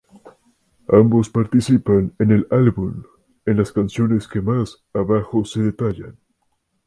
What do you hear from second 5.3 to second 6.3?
se detallan.